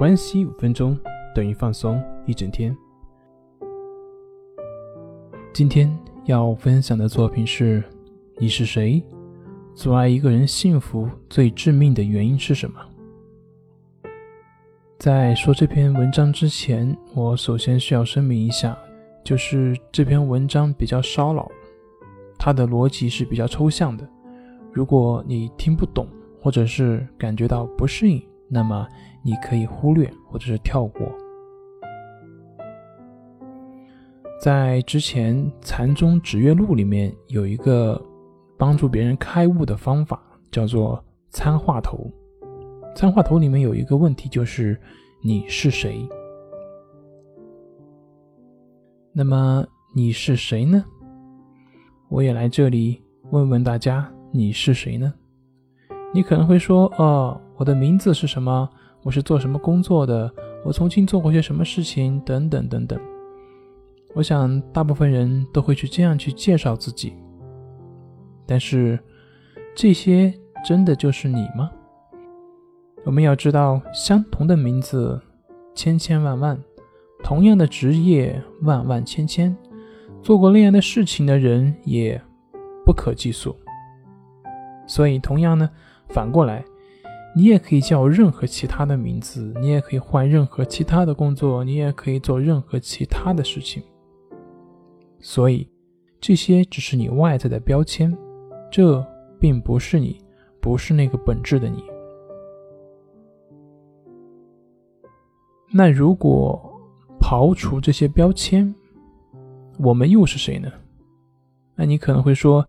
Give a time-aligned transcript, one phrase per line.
[0.00, 0.98] 关系五分钟
[1.34, 2.74] 等于放松一整天。
[5.52, 7.84] 今天要分享的作品是：
[8.38, 9.02] 你是谁？
[9.74, 12.80] 阻碍一个人幸福最致命的原因是什么？
[14.98, 18.74] 在说这篇文章之前，我首先需要声明一下，
[19.22, 21.46] 就是这篇文章比较烧脑，
[22.38, 24.08] 它的逻辑是比较抽象的。
[24.72, 26.08] 如果你听不懂，
[26.40, 28.88] 或者是感觉到不适应，那么
[29.22, 31.06] 你可以忽略或者是跳过。
[34.40, 38.00] 在之前《禅宗指月录》里面有一个
[38.56, 42.10] 帮助别人开悟的方法，叫做参话头。
[42.96, 44.80] 参话头里面有一个问题，就是
[45.22, 46.08] 你是谁？
[49.12, 50.84] 那么你是谁呢？
[52.08, 55.12] 我也来这里问问大家，你是谁呢？
[56.14, 58.68] 你可能会说：“哦，我的名字是什么？
[59.02, 60.30] 我是做什么工作的？
[60.64, 62.20] 我曾经做过些什么事情？
[62.20, 63.00] 等等等等。”
[64.14, 67.14] 我想，大部分人都会去这样去介绍自己。
[68.46, 68.98] 但是，
[69.74, 70.34] 这些
[70.64, 71.70] 真的就是你吗？
[73.04, 75.20] 我们要知道，相同的名字
[75.74, 76.58] 千千万万，
[77.22, 79.56] 同样的职业万万千千，
[80.22, 82.20] 做过那样的事情的人也
[82.84, 83.56] 不可计数。
[84.86, 85.70] 所以，同样呢。
[86.12, 86.64] 反过来，
[87.32, 93.82] 你也可以叫任何其他的名字，你也可以换任何其他的工作，你也可以做任何其他的事情。
[95.20, 95.68] 所以，
[96.20, 98.16] 这些只是你外在的标签，
[98.70, 99.00] 这
[99.38, 100.20] 并不是你，
[100.60, 101.84] 不是那个本质的你。
[105.72, 106.60] 那如果
[107.20, 108.74] 刨除这些标签，
[109.78, 110.68] 我们又是谁呢？
[111.76, 112.66] 那你可能会说。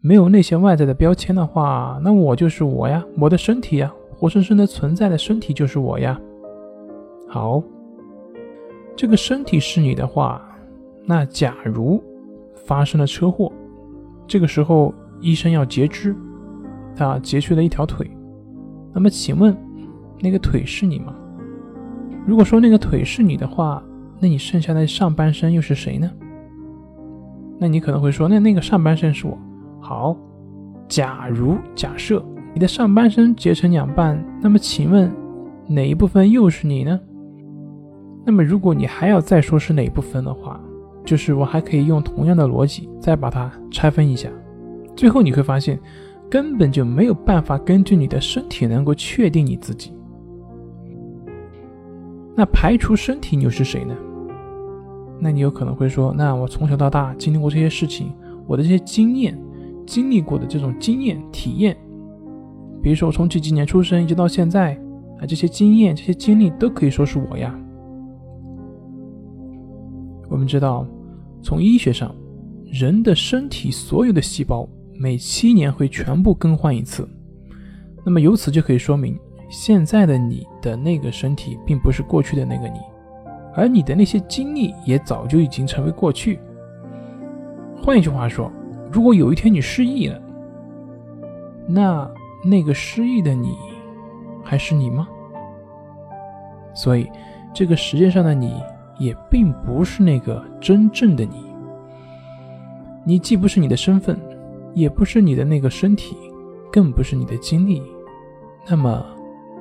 [0.00, 6.18] 没有那些外在的标签的话，那我就是我呀，我的身体呀，活生生的存在的身体就是我呀。
[7.28, 7.60] 好，
[8.94, 10.40] 这个身体是你的话，
[11.04, 12.02] 那假如
[12.64, 13.52] 发生了车祸，
[14.26, 16.14] 这个时候医生要截肢，
[16.98, 18.08] 啊，截去了一条腿，
[18.94, 19.56] 那么请问
[20.20, 21.12] 那个腿是你吗？
[22.24, 23.82] 如果说那个腿是你的话，
[24.20, 26.08] 那你剩下的上半身又是谁呢？
[27.58, 29.36] 那你可能会说，那那个上半身是我。
[29.88, 30.14] 好，
[30.86, 32.22] 假如假设
[32.52, 35.10] 你的上半身截成两半，那么请问
[35.66, 37.00] 哪一部分又是你呢？
[38.26, 40.60] 那么如果你还要再说是哪一部分的话，
[41.06, 44.28] 就是我还可以用同样的逻辑再把它拆分一下，
[44.94, 45.80] 最后你会发现
[46.30, 49.94] 根本就没有办法根据你的身体能够确定你自己。
[52.36, 53.96] 那排除身体，你又是谁呢？
[55.18, 58.12] 那你有可能会说，那我从小到大经历过这些事情，
[58.46, 59.34] 我的这些经验。
[59.88, 61.74] 经历过的这种经验体验，
[62.82, 64.74] 比如说我从几几年出生一直到现在
[65.18, 67.58] 啊，这些经验、这些经历都可以说是我呀。
[70.28, 70.86] 我们知道，
[71.42, 72.14] 从医学上，
[72.66, 77.08] 人的身体所有的细胞每七年会全部更换一次，
[78.04, 79.18] 那么由此就可以说明，
[79.48, 82.78] 现在的你的那个身体并不是过去的那个你，
[83.54, 86.38] 而你的那些经历也早就已经成为过去。
[87.82, 88.52] 换一句话说。
[88.90, 90.20] 如果有一天你失忆了，
[91.66, 92.10] 那
[92.44, 93.56] 那个失忆的你
[94.42, 95.06] 还是你吗？
[96.74, 97.10] 所以，
[97.52, 98.62] 这个世界上的你
[98.98, 101.44] 也并不是那个真正的你。
[103.04, 104.18] 你既不是你的身份，
[104.74, 106.16] 也不是你的那个身体，
[106.72, 107.82] 更不是你的经历。
[108.68, 109.04] 那么，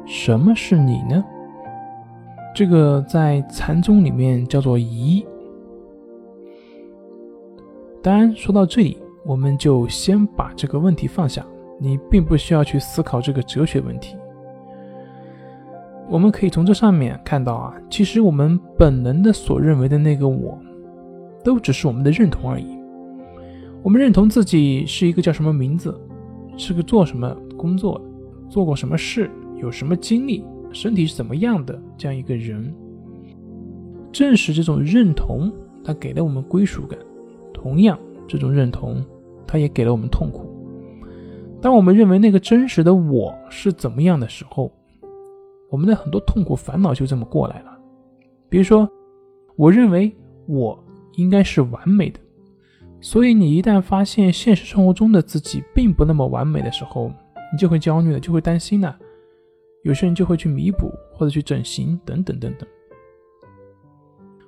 [0.05, 1.23] 什么是你呢？
[2.53, 5.25] 这个在禅宗里面叫做“疑”。
[8.01, 8.97] 当然，说到这里。
[9.27, 11.45] 我们就先把这个问题放下，
[11.81, 14.15] 你并不需要去思考这个哲学问题。
[16.09, 20.57] 我们可以从这上面看到啊，其实我们本能的所认为的那个我，
[21.43, 22.67] 都只是我们的认同而已。
[23.83, 25.93] 我们认同自己是一个叫什么名字，
[26.55, 28.01] 是个做什么工作，
[28.47, 32.73] 做过什么事，有什么经历，身体是怎么样的这样一个人。
[34.09, 35.51] 正是这种认同，
[35.83, 36.97] 它给了我们归属感。
[37.53, 39.03] 同样，这种认同。
[39.47, 40.45] 它也给了我们痛苦。
[41.59, 44.71] 当我们认为那个真实的我是怎么样的时候，
[45.71, 47.75] 我们的很多痛苦烦恼就这么过来了。
[48.47, 48.87] 比如说，
[49.55, 50.15] 我认为
[50.45, 50.77] 我
[51.15, 52.19] 应该是完美的，
[53.01, 57.11] 所以你一旦发现现实生活中的自己并不那么完美的时候，
[57.51, 58.95] 你就会焦虑了，就会担心了。
[59.83, 62.67] 有些人就会去弥补或者去整形等等等等，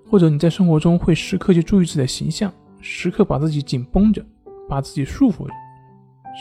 [0.05, 4.23] 或者你在生活中会时刻去注意自己的形象，时刻把自己紧绷着。
[4.69, 5.53] 把自己束缚着，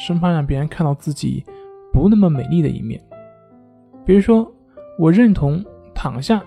[0.06, 1.42] 生怕让别人看到自己
[1.92, 3.02] 不那么美丽的一面。
[4.04, 4.48] 比如说，
[4.98, 5.64] 我认同
[5.94, 6.40] 躺下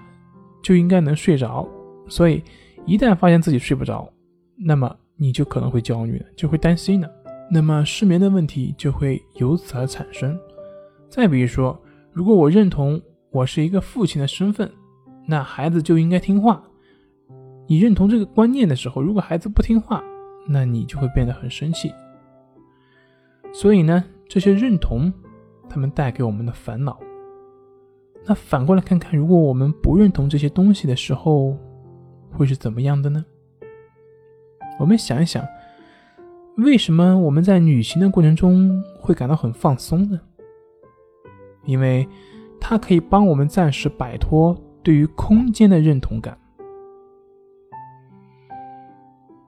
[0.63, 1.67] 就应该能睡着，
[2.07, 2.43] 所以
[2.85, 4.07] 一旦发现自己睡不着，
[4.55, 7.09] 那么你就可能会焦虑就会担心了，
[7.51, 10.39] 那么失眠的问题就会由此而产生。
[11.09, 11.77] 再比如说，
[12.13, 13.01] 如果我认同
[13.31, 14.71] 我是一个父亲的身份，
[15.27, 16.63] 那孩子就应该听话。
[17.67, 20.03] 你认同这个观念的时候，如果孩子不听话，
[20.47, 21.93] 那你就会变得很生气。
[23.53, 25.11] 所以呢，这些认同，
[25.69, 26.99] 他们带给我们的烦恼。
[28.25, 31.57] 那反过来看看，如果我们不认同这些东西的时候，
[32.31, 33.25] 会是怎么样的呢？
[34.79, 35.45] 我们想一想，
[36.57, 40.19] 为什么我们在旅行的过程中会感到很放松呢？
[41.65, 42.07] 因为
[42.59, 46.37] 它可以帮我们暂时摆脱对于空间的认同感。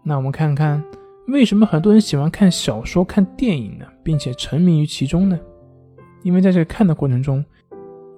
[0.06, 0.84] 那我们看看，
[1.28, 5.40] 为什么很多人喜欢看小说、看电影呢，并且沉迷于其中呢？
[6.24, 7.44] 因为在这看的过程中，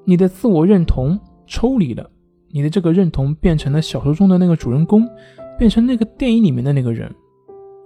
[0.04, 2.10] 你的自我认同抽离了，
[2.50, 5.08] 你的这个认同变成了小说中的那个主人公，
[5.60, 7.14] 变成那个电影里面的那个人，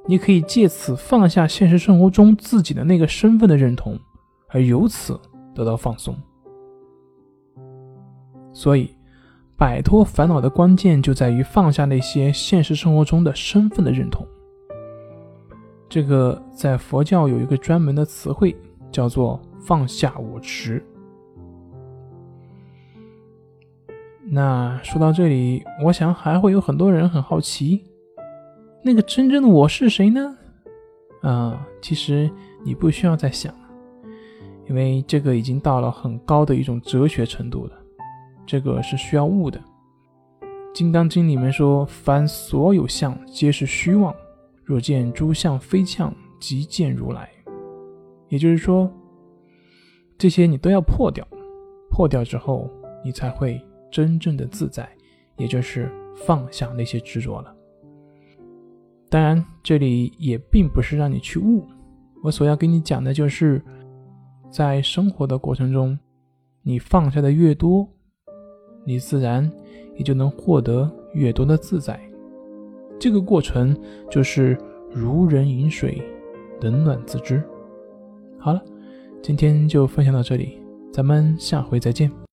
[0.08, 4.00] 你可以借此放下现实生活中自己的那个身份的认同，
[4.48, 5.20] 而由此
[5.54, 6.16] 得到放松。
[8.54, 8.90] 所以。
[9.60, 14.26] 摆脱烦恼的关键就在于放下那些现实生活中的身份的认同。
[15.90, 18.56] 这个在佛教有一个专门的词汇，
[18.90, 20.82] 叫做“放下我执”。
[24.32, 27.84] 那说到这里，我想还会有很多人很好奇，
[28.82, 30.38] 那个真正的我是谁呢？
[31.22, 32.32] 啊，其实
[32.64, 33.60] 你不需要再想了，
[34.70, 37.74] 因为这个已经到了很高的一种哲学程度了。
[38.50, 39.60] 这个是需要悟的，
[40.74, 44.12] 《金刚经》里面说：“凡所有相，皆是虚妄。
[44.64, 47.30] 若见诸相非相，即见如来。”
[48.28, 48.92] 也就是说，
[50.18, 51.24] 这些你都要破掉，
[51.92, 52.68] 破掉之后，
[53.06, 54.90] 你才会真正的自在，
[55.38, 57.56] 也就是放下那些执着了。
[59.12, 61.68] 当然，这里也并不是让你去悟，
[62.24, 63.64] 我所要跟你讲的就是，
[64.50, 65.96] 在生活的过程中，
[66.64, 67.88] 你放下的越多。
[68.84, 69.50] 你自然
[69.96, 72.00] 也就能获得越多的自在，
[73.00, 73.76] 这个过程
[74.10, 74.58] 就是
[74.92, 76.02] 如人饮水，
[76.62, 77.44] 冷暖自知。
[78.38, 78.62] 好了，
[79.22, 80.60] 今天就分享到这里，
[80.92, 82.19] 咱们下回再见。